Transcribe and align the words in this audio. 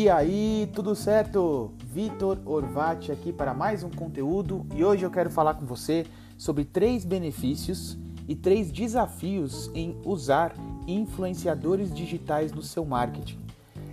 E 0.00 0.08
aí, 0.08 0.66
tudo 0.72 0.94
certo? 0.94 1.74
Vitor 1.84 2.38
Orvati 2.46 3.12
aqui 3.12 3.34
para 3.34 3.52
mais 3.52 3.82
um 3.82 3.90
conteúdo 3.90 4.64
e 4.74 4.82
hoje 4.82 5.04
eu 5.04 5.10
quero 5.10 5.28
falar 5.28 5.52
com 5.52 5.66
você 5.66 6.06
sobre 6.38 6.64
três 6.64 7.04
benefícios 7.04 7.98
e 8.26 8.34
três 8.34 8.72
desafios 8.72 9.70
em 9.74 10.00
usar 10.02 10.54
influenciadores 10.86 11.92
digitais 11.92 12.50
no 12.50 12.62
seu 12.62 12.82
marketing. 12.82 13.38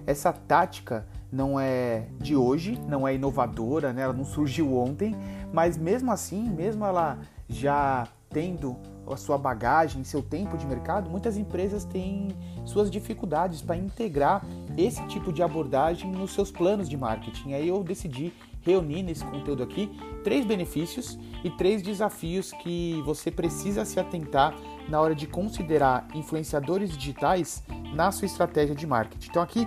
Essa 0.05 0.31
tática 0.31 1.05
não 1.29 1.59
é 1.59 2.07
de 2.21 2.37
hoje, 2.37 2.79
não 2.87 3.05
é 3.05 3.13
inovadora, 3.13 3.91
né? 3.91 4.03
ela 4.03 4.13
não 4.13 4.23
surgiu 4.23 4.77
ontem, 4.77 5.13
mas 5.51 5.77
mesmo 5.77 6.09
assim, 6.09 6.41
mesmo 6.41 6.85
ela 6.85 7.19
já 7.49 8.07
tendo 8.29 8.77
a 9.11 9.15
sua 9.15 9.37
bagagem, 9.37 10.03
seu 10.03 10.21
tempo 10.21 10.57
de 10.57 10.65
mercado, 10.65 11.09
muitas 11.09 11.37
empresas 11.37 11.85
têm 11.85 12.29
suas 12.65 12.91
dificuldades 12.91 13.61
para 13.61 13.77
integrar 13.77 14.45
esse 14.77 15.05
tipo 15.07 15.31
de 15.31 15.41
abordagem 15.41 16.11
nos 16.11 16.33
seus 16.33 16.51
planos 16.51 16.89
de 16.89 16.97
marketing. 16.97 17.53
Aí 17.53 17.67
eu 17.67 17.83
decidi 17.83 18.33
reunir 18.61 19.01
nesse 19.01 19.23
conteúdo 19.23 19.63
aqui 19.63 19.89
três 20.23 20.45
benefícios 20.45 21.17
e 21.43 21.49
três 21.49 21.81
desafios 21.81 22.51
que 22.63 23.01
você 23.05 23.31
precisa 23.31 23.85
se 23.85 23.99
atentar 23.99 24.53
na 24.89 24.99
hora 24.99 25.15
de 25.15 25.25
considerar 25.25 26.05
influenciadores 26.13 26.97
digitais 26.97 27.63
na 27.93 28.11
sua 28.11 28.25
estratégia 28.25 28.75
de 28.75 28.85
marketing. 28.85 29.29
Então 29.29 29.41
aqui 29.41 29.65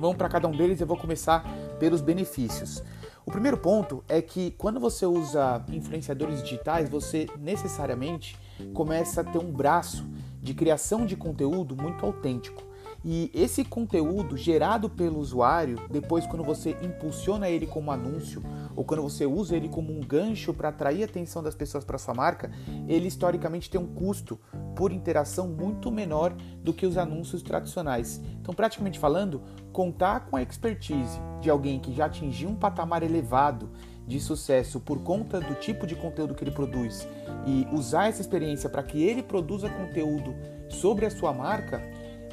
vamos 0.00 0.16
para 0.16 0.28
cada 0.28 0.48
um 0.48 0.52
deles, 0.52 0.80
eu 0.80 0.86
vou 0.86 0.96
começar 0.96 1.44
pelos 1.78 2.00
benefícios. 2.00 2.82
O 3.28 3.30
primeiro 3.30 3.58
ponto 3.58 4.02
é 4.08 4.22
que 4.22 4.52
quando 4.52 4.80
você 4.80 5.04
usa 5.04 5.62
influenciadores 5.70 6.42
digitais, 6.42 6.88
você 6.88 7.26
necessariamente 7.38 8.38
começa 8.72 9.20
a 9.20 9.24
ter 9.24 9.36
um 9.36 9.52
braço 9.52 10.02
de 10.40 10.54
criação 10.54 11.04
de 11.04 11.14
conteúdo 11.14 11.76
muito 11.76 12.06
autêntico. 12.06 12.62
E 13.04 13.30
esse 13.34 13.66
conteúdo 13.66 14.34
gerado 14.34 14.88
pelo 14.88 15.18
usuário, 15.18 15.78
depois 15.90 16.26
quando 16.26 16.42
você 16.42 16.74
impulsiona 16.80 17.50
ele 17.50 17.66
como 17.66 17.92
anúncio 17.92 18.42
ou 18.74 18.82
quando 18.82 19.02
você 19.02 19.26
usa 19.26 19.54
ele 19.54 19.68
como 19.68 19.92
um 19.92 20.00
gancho 20.00 20.54
para 20.54 20.70
atrair 20.70 21.02
a 21.02 21.04
atenção 21.04 21.42
das 21.42 21.54
pessoas 21.54 21.84
para 21.84 21.98
sua 21.98 22.14
marca, 22.14 22.50
ele 22.88 23.08
historicamente 23.08 23.68
tem 23.68 23.78
um 23.78 23.94
custo 23.94 24.40
por 24.78 24.92
interação 24.92 25.48
muito 25.48 25.90
menor 25.90 26.32
do 26.62 26.72
que 26.72 26.86
os 26.86 26.96
anúncios 26.96 27.42
tradicionais. 27.42 28.20
Então, 28.40 28.54
praticamente 28.54 28.96
falando, 28.96 29.42
contar 29.72 30.26
com 30.26 30.36
a 30.36 30.42
expertise 30.42 31.18
de 31.40 31.50
alguém 31.50 31.80
que 31.80 31.92
já 31.92 32.04
atingiu 32.04 32.48
um 32.48 32.54
patamar 32.54 33.02
elevado 33.02 33.70
de 34.06 34.20
sucesso 34.20 34.78
por 34.78 35.02
conta 35.02 35.40
do 35.40 35.56
tipo 35.56 35.84
de 35.84 35.96
conteúdo 35.96 36.32
que 36.32 36.44
ele 36.44 36.52
produz 36.52 37.08
e 37.44 37.66
usar 37.74 38.06
essa 38.06 38.20
experiência 38.20 38.70
para 38.70 38.84
que 38.84 39.02
ele 39.02 39.20
produza 39.20 39.68
conteúdo 39.68 40.32
sobre 40.68 41.06
a 41.06 41.10
sua 41.10 41.32
marca 41.32 41.82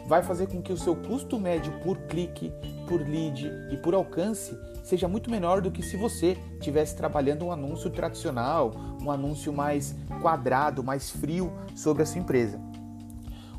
vai 0.08 0.22
fazer 0.22 0.48
com 0.48 0.62
que 0.62 0.72
o 0.72 0.78
seu 0.78 0.96
custo 0.96 1.40
médio 1.40 1.74
por 1.84 1.98
clique, 2.08 2.52
por 2.88 3.02
lead 3.02 3.52
e 3.72 3.78
por 3.78 3.94
alcance 3.94 4.58
seja 4.84 5.08
muito 5.08 5.32
menor 5.32 5.62
do 5.62 5.72
que 5.72 5.82
se 5.82 5.98
você 5.98 6.38
estivesse 6.54 6.96
trabalhando 6.96 7.46
um 7.46 7.52
anúncio 7.52 7.90
tradicional, 7.90 8.72
um 9.02 9.10
anúncio 9.10 9.52
mais 9.52 9.96
quadrado, 10.22 10.84
mais 10.84 11.10
frio 11.10 11.52
sobre 11.76 12.04
a 12.04 12.06
sua 12.06 12.22
empresa. 12.22 12.60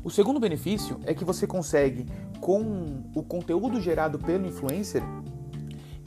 O 0.03 0.09
segundo 0.09 0.39
benefício 0.39 0.99
é 1.03 1.13
que 1.13 1.25
você 1.25 1.45
consegue, 1.45 2.05
com 2.39 3.03
o 3.13 3.21
conteúdo 3.21 3.81
gerado 3.81 4.17
pelo 4.17 4.47
influencer, 4.47 5.03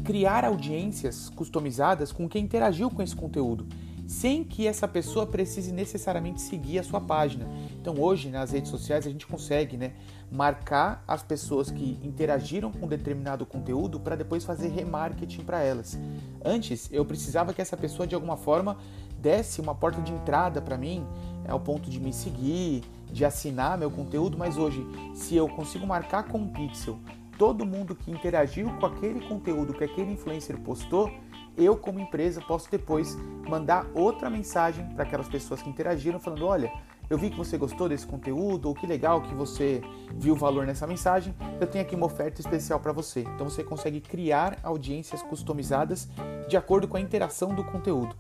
criar 0.03 0.45
audiências 0.47 1.29
customizadas 1.29 2.11
com 2.11 2.27
quem 2.27 2.45
interagiu 2.45 2.91
com 2.91 3.03
esse 3.03 3.15
conteúdo 3.15 3.67
sem 4.11 4.43
que 4.43 4.67
essa 4.67 4.89
pessoa 4.89 5.25
precise 5.25 5.73
necessariamente 5.73 6.41
seguir 6.41 6.81
a 6.81 6.83
sua 6.83 7.01
página. 7.01 7.47
Então 7.81 7.95
hoje 8.01 8.29
nas 8.29 8.51
redes 8.51 8.69
sociais 8.69 9.07
a 9.07 9.11
gente 9.11 9.25
consegue 9.25 9.77
né, 9.77 9.93
marcar 10.29 11.05
as 11.07 11.23
pessoas 11.23 11.71
que 11.71 11.97
interagiram 12.03 12.73
com 12.73 12.89
determinado 12.89 13.47
conteúdo 13.47 14.01
para 14.01 14.17
depois 14.17 14.45
fazer 14.45 14.67
remarketing 14.67 15.45
para 15.45 15.63
elas. 15.63 15.97
Antes 16.45 16.89
eu 16.91 17.05
precisava 17.05 17.55
que 17.55 17.63
essa 17.63 17.77
pessoa 17.77 18.05
de 18.05 18.17
alguma 18.17 18.37
forma 18.37 18.79
desse 19.17 19.61
uma 19.61 19.77
porta 19.77 20.03
de 20.03 20.13
entrada 20.13 20.61
para 20.61 20.77
mim, 20.77 21.07
ao 21.49 21.61
ponto 21.61 21.89
de 21.89 22.01
me 22.01 22.13
seguir, 22.13 22.83
de 23.13 23.25
assinar 23.25 23.79
meu 23.79 23.93
conteúdo, 23.93 24.37
mas 24.37 24.57
hoje 24.57 24.85
se 25.15 25.37
eu 25.37 25.49
consigo 25.49 25.87
marcar 25.87 26.25
com 26.25 26.39
um 26.39 26.49
pixel 26.49 26.99
todo 27.39 27.65
mundo 27.65 27.95
que 27.95 28.11
interagiu 28.11 28.69
com 28.81 28.87
aquele 28.87 29.21
conteúdo 29.21 29.73
que 29.73 29.85
aquele 29.85 30.13
influencer 30.13 30.59
postou, 30.59 31.11
eu, 31.57 31.77
como 31.77 32.01
empresa, 32.01 32.41
posso 32.41 32.71
depois 32.71 33.17
mandar 33.49 33.87
outra 33.95 34.31
mensagem 34.31 34.87
para 34.95 35.05
aquelas 35.05 35.29
pessoas 35.29 35.63
que 35.63 35.69
interagiram, 35.69 36.19
falando: 36.19 36.47
olha, 36.47 36.73
eu 37.11 37.19
vi 37.19 37.29
que 37.29 37.37
você 37.37 37.59
gostou 37.59 37.89
desse 37.89 38.07
conteúdo, 38.07 38.69
ou 38.69 38.75
que 38.75 38.87
legal 38.87 39.21
que 39.21 39.35
você 39.35 39.83
viu 40.15 40.37
valor 40.37 40.65
nessa 40.65 40.87
mensagem, 40.87 41.35
eu 41.61 41.67
tenho 41.67 41.85
aqui 41.85 41.97
uma 41.97 42.07
oferta 42.07 42.41
especial 42.41 42.79
para 42.79 42.93
você. 42.93 43.23
Então 43.23 43.49
você 43.49 43.65
consegue 43.65 44.01
criar 44.01 44.59
audiências 44.63 45.21
customizadas 45.23 46.09
de 46.49 46.57
acordo 46.57 46.87
com 46.87 46.97
a 46.97 47.01
interação 47.01 47.53
do 47.53 47.65
conteúdo. 47.65 48.15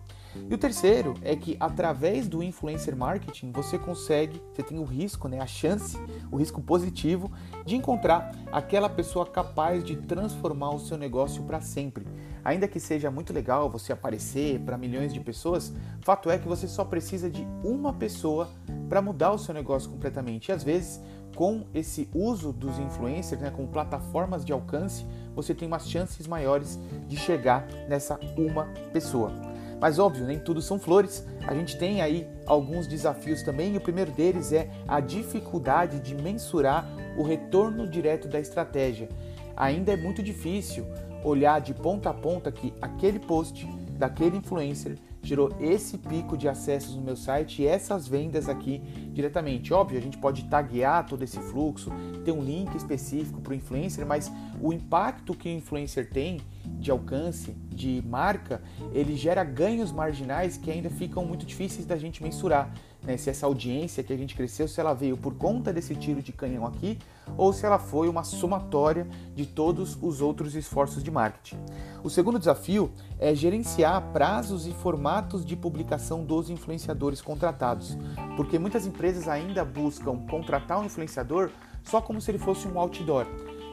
E 0.48 0.54
o 0.54 0.58
terceiro 0.58 1.14
é 1.22 1.34
que 1.34 1.56
através 1.58 2.28
do 2.28 2.42
influencer 2.42 2.96
marketing 2.96 3.52
você 3.52 3.78
consegue, 3.78 4.40
você 4.52 4.62
tem 4.62 4.78
o 4.78 4.84
risco, 4.84 5.28
né, 5.28 5.40
a 5.40 5.46
chance, 5.46 5.98
o 6.30 6.36
risco 6.36 6.60
positivo 6.60 7.30
de 7.64 7.76
encontrar 7.76 8.32
aquela 8.52 8.88
pessoa 8.88 9.26
capaz 9.26 9.84
de 9.84 9.96
transformar 9.96 10.70
o 10.70 10.78
seu 10.78 10.96
negócio 10.96 11.42
para 11.44 11.60
sempre. 11.60 12.06
Ainda 12.44 12.66
que 12.66 12.80
seja 12.80 13.10
muito 13.10 13.32
legal 13.32 13.68
você 13.68 13.92
aparecer 13.92 14.60
para 14.60 14.78
milhões 14.78 15.12
de 15.12 15.20
pessoas, 15.20 15.72
fato 16.00 16.30
é 16.30 16.38
que 16.38 16.48
você 16.48 16.66
só 16.66 16.84
precisa 16.84 17.28
de 17.28 17.46
uma 17.62 17.92
pessoa 17.92 18.48
para 18.88 19.02
mudar 19.02 19.32
o 19.32 19.38
seu 19.38 19.54
negócio 19.54 19.90
completamente. 19.90 20.48
E 20.48 20.52
às 20.52 20.64
vezes, 20.64 21.00
com 21.36 21.64
esse 21.72 22.08
uso 22.14 22.52
dos 22.52 22.78
influencers, 22.78 23.40
né, 23.40 23.50
com 23.50 23.66
plataformas 23.66 24.44
de 24.44 24.52
alcance, 24.52 25.06
você 25.34 25.54
tem 25.54 25.68
umas 25.68 25.88
chances 25.88 26.26
maiores 26.26 26.78
de 27.06 27.16
chegar 27.16 27.66
nessa 27.88 28.18
uma 28.36 28.64
pessoa. 28.92 29.49
Mas 29.80 29.98
óbvio, 29.98 30.26
nem 30.26 30.38
tudo 30.38 30.60
são 30.60 30.78
flores. 30.78 31.26
A 31.46 31.54
gente 31.54 31.78
tem 31.78 32.02
aí 32.02 32.28
alguns 32.46 32.86
desafios 32.86 33.42
também, 33.42 33.74
e 33.74 33.78
o 33.78 33.80
primeiro 33.80 34.12
deles 34.12 34.52
é 34.52 34.68
a 34.86 35.00
dificuldade 35.00 36.00
de 36.00 36.14
mensurar 36.14 36.86
o 37.16 37.22
retorno 37.22 37.88
direto 37.88 38.28
da 38.28 38.38
estratégia. 38.38 39.08
Ainda 39.56 39.92
é 39.92 39.96
muito 39.96 40.22
difícil 40.22 40.86
olhar 41.24 41.60
de 41.60 41.74
ponta 41.74 42.10
a 42.10 42.14
ponta 42.14 42.52
que 42.52 42.72
aquele 42.80 43.18
post 43.18 43.66
daquele 43.98 44.38
influencer 44.38 44.96
gerou 45.22 45.54
esse 45.60 45.98
pico 45.98 46.36
de 46.36 46.48
acessos 46.48 46.96
no 46.96 47.02
meu 47.02 47.16
site 47.16 47.62
e 47.62 47.66
essas 47.66 48.08
vendas 48.08 48.48
aqui 48.48 48.78
diretamente. 49.12 49.72
Óbvio, 49.72 49.98
a 49.98 50.02
gente 50.02 50.16
pode 50.16 50.44
taguear 50.44 51.06
todo 51.06 51.22
esse 51.22 51.38
fluxo, 51.38 51.90
ter 52.24 52.32
um 52.32 52.42
link 52.42 52.74
específico 52.74 53.40
para 53.40 53.52
o 53.52 53.54
influencer, 53.54 54.06
mas 54.06 54.32
o 54.60 54.72
impacto 54.72 55.34
que 55.34 55.48
o 55.48 55.52
influencer 55.52 56.08
tem 56.10 56.40
de 56.80 56.90
alcance, 56.90 57.52
de 57.68 58.02
marca, 58.06 58.62
ele 58.92 59.14
gera 59.16 59.44
ganhos 59.44 59.92
marginais 59.92 60.56
que 60.56 60.70
ainda 60.70 60.90
ficam 60.90 61.24
muito 61.24 61.44
difíceis 61.44 61.86
da 61.86 61.96
gente 61.96 62.22
mensurar. 62.22 62.72
Né? 63.02 63.16
Se 63.16 63.30
essa 63.30 63.46
audiência 63.46 64.02
que 64.02 64.12
a 64.12 64.16
gente 64.16 64.34
cresceu, 64.34 64.66
se 64.66 64.80
ela 64.80 64.94
veio 64.94 65.16
por 65.16 65.34
conta 65.34 65.72
desse 65.72 65.94
tiro 65.94 66.22
de 66.22 66.32
canhão 66.32 66.66
aqui 66.66 66.98
ou 67.36 67.52
se 67.52 67.64
ela 67.64 67.78
foi 67.78 68.08
uma 68.08 68.24
somatória 68.24 69.06
de 69.34 69.46
todos 69.46 69.96
os 70.02 70.20
outros 70.20 70.54
esforços 70.54 71.02
de 71.02 71.10
marketing. 71.10 71.58
O 72.02 72.10
segundo 72.10 72.38
desafio 72.38 72.90
é 73.18 73.34
gerenciar 73.34 74.12
prazos 74.12 74.66
e 74.66 74.72
formatos 74.72 75.44
de 75.44 75.56
publicação 75.56 76.24
dos 76.24 76.50
influenciadores 76.50 77.20
contratados, 77.20 77.96
porque 78.36 78.58
muitas 78.58 78.86
empresas 78.86 79.28
ainda 79.28 79.64
buscam 79.64 80.18
contratar 80.26 80.80
um 80.80 80.84
influenciador 80.84 81.50
só 81.82 82.00
como 82.00 82.20
se 82.20 82.30
ele 82.30 82.38
fosse 82.38 82.66
um 82.68 82.78
outdoor. 82.78 83.26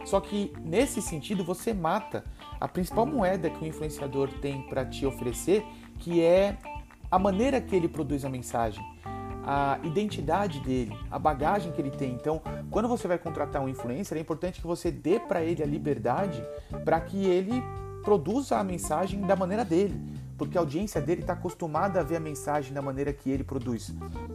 Só 0.07 0.21
que 0.21 0.53
nesse 0.63 1.01
sentido 1.01 1.43
você 1.43 1.73
mata 1.73 2.23
a 2.61 2.67
principal 2.67 3.05
moeda 3.05 3.49
que 3.49 3.61
o 3.61 3.67
influenciador 3.67 4.29
tem 4.39 4.61
para 4.61 4.85
te 4.85 5.05
oferecer, 5.05 5.65
que 5.99 6.23
é 6.23 6.57
a 7.11 7.19
maneira 7.19 7.59
que 7.59 7.75
ele 7.75 7.89
produz 7.89 8.23
a 8.23 8.29
mensagem, 8.29 8.81
a 9.45 9.77
identidade 9.83 10.61
dele, 10.61 10.97
a 11.11 11.19
bagagem 11.19 11.73
que 11.73 11.81
ele 11.81 11.91
tem. 11.91 12.13
Então, 12.13 12.41
quando 12.71 12.87
você 12.87 13.05
vai 13.05 13.17
contratar 13.17 13.61
um 13.61 13.67
influencer, 13.67 14.17
é 14.17 14.21
importante 14.21 14.61
que 14.61 14.67
você 14.67 14.89
dê 14.89 15.19
para 15.19 15.43
ele 15.43 15.61
a 15.61 15.65
liberdade 15.65 16.41
para 16.85 17.01
que 17.01 17.25
ele 17.25 17.61
produza 18.01 18.57
a 18.57 18.63
mensagem 18.63 19.19
da 19.19 19.35
maneira 19.35 19.65
dele, 19.65 20.01
porque 20.37 20.57
a 20.57 20.61
audiência 20.61 21.01
dele 21.01 21.21
está 21.21 21.33
acostumada 21.33 21.99
a 21.99 22.03
ver 22.03 22.17
a 22.17 22.19
mensagem 22.19 22.73
da 22.73 22.81
maneira 22.81 23.11
que 23.11 23.29
ele 23.29 23.43
produz. 23.43 23.93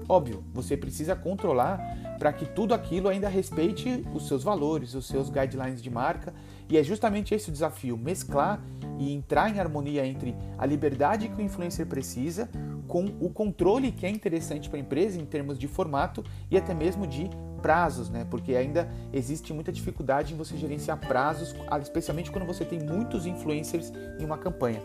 Óbvio, 0.08 0.42
você 0.52 0.76
precisa 0.76 1.14
controlar 1.14 1.78
para 2.18 2.32
que 2.32 2.44
tudo 2.46 2.74
aquilo 2.74 3.08
ainda 3.08 3.28
respeite 3.28 4.04
os 4.14 4.26
seus 4.26 4.42
valores, 4.42 4.94
os 4.94 5.06
seus 5.06 5.30
guidelines 5.30 5.82
de 5.82 5.90
marca, 5.90 6.34
e 6.68 6.76
é 6.76 6.82
justamente 6.82 7.34
esse 7.34 7.48
o 7.48 7.52
desafio: 7.52 7.96
mesclar 7.96 8.60
e 8.98 9.12
entrar 9.12 9.48
em 9.48 9.60
harmonia 9.60 10.06
entre 10.06 10.34
a 10.58 10.66
liberdade 10.66 11.28
que 11.28 11.40
o 11.40 11.44
influencer 11.44 11.86
precisa 11.86 12.48
com 12.88 13.06
o 13.20 13.30
controle 13.30 13.90
que 13.90 14.04
é 14.04 14.10
interessante 14.10 14.68
para 14.68 14.78
a 14.78 14.80
empresa 14.80 15.18
em 15.18 15.24
termos 15.24 15.58
de 15.58 15.66
formato 15.66 16.22
e 16.50 16.58
até 16.58 16.74
mesmo 16.74 17.06
de 17.06 17.30
prazos, 17.62 18.10
né? 18.10 18.26
Porque 18.28 18.54
ainda 18.54 18.90
existe 19.12 19.52
muita 19.52 19.72
dificuldade 19.72 20.34
em 20.34 20.36
você 20.36 20.56
gerenciar 20.56 20.98
prazos, 20.98 21.54
especialmente 21.80 22.30
quando 22.30 22.44
você 22.44 22.64
tem 22.64 22.80
muitos 22.80 23.24
influencers 23.24 23.92
em 24.18 24.24
uma 24.24 24.36
campanha. 24.36 24.82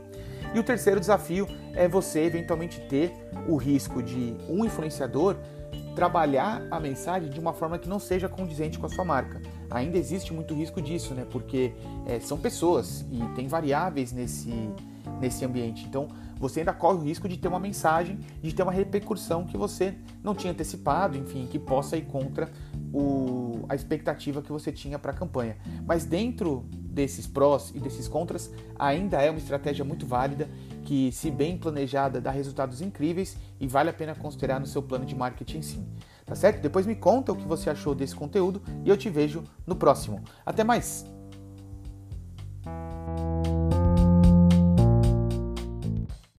E 0.58 0.60
o 0.60 0.64
terceiro 0.64 1.00
desafio 1.00 1.48
é 1.76 1.88
você 1.88 2.22
eventualmente 2.22 2.82
ter 2.90 3.14
o 3.48 3.58
risco 3.58 4.02
de 4.02 4.36
um 4.50 4.66
influenciador 4.66 5.36
trabalhar 5.96 6.66
a 6.72 6.80
mensagem 6.80 7.30
de 7.30 7.40
uma 7.40 7.54
forma 7.54 7.78
que 7.78 7.88
não 7.88 8.00
seja 8.00 8.28
condizente 8.28 8.80
com 8.80 8.88
a 8.88 8.90
sua 8.90 9.06
marca. 9.06 9.40
Ainda 9.70 10.00
existe 10.00 10.34
muito 10.34 10.56
risco 10.56 10.82
disso, 10.82 11.14
né? 11.14 11.28
Porque 11.30 11.74
é, 12.08 12.20
são 12.20 12.40
pessoas 12.40 13.06
e 13.12 13.20
tem 13.36 13.48
variáveis 13.48 14.12
nesse, 14.12 14.52
nesse 15.22 15.46
ambiente. 15.46 15.86
Então, 15.86 16.08
você 16.40 16.62
ainda 16.62 16.74
corre 16.74 16.98
o 16.98 17.02
risco 17.04 17.30
de 17.30 17.38
ter 17.38 17.48
uma 17.48 17.60
mensagem, 17.60 18.18
de 18.42 18.52
ter 18.52 18.64
uma 18.64 18.72
repercussão 18.72 19.46
que 19.46 19.58
você 19.58 19.94
não 20.24 20.34
tinha 20.34 20.52
antecipado, 20.52 21.16
enfim, 21.16 21.46
que 21.46 21.60
possa 21.60 21.96
ir 21.98 22.08
contra 22.08 22.50
o, 22.92 23.64
a 23.70 23.76
expectativa 23.76 24.42
que 24.42 24.52
você 24.52 24.72
tinha 24.72 24.98
para 24.98 25.12
a 25.12 25.16
campanha. 25.16 25.56
Mas 25.86 26.04
dentro 26.04 26.66
desses 26.98 27.28
prós 27.28 27.72
e 27.76 27.80
desses 27.80 28.08
contras, 28.08 28.52
ainda 28.78 29.22
é 29.22 29.30
uma 29.30 29.38
estratégia 29.38 29.86
muito 29.86 30.08
válida 30.08 30.50
que, 30.84 31.12
se 31.12 31.30
bem 31.30 31.56
planejada, 31.56 32.20
dá 32.20 32.32
resultados 32.32 32.82
incríveis 32.82 33.38
e 33.60 33.68
vale 33.68 33.92
a 33.92 33.94
pena 33.94 34.16
considerar 34.16 34.60
no 34.60 34.66
seu 34.66 34.82
plano 34.82 35.06
de 35.06 35.16
marketing 35.16 35.62
sim. 35.62 35.88
Tá 36.26 36.36
certo? 36.36 36.60
Depois 36.60 36.86
me 36.88 36.96
conta 36.96 37.32
o 37.32 37.36
que 37.36 37.48
você 37.48 37.70
achou 37.70 37.94
desse 37.94 38.16
conteúdo 38.16 38.62
e 38.84 38.90
eu 38.90 38.98
te 38.98 39.10
vejo 39.10 39.44
no 39.66 39.76
próximo. 39.76 40.22
Até 40.44 40.64
mais! 40.64 41.17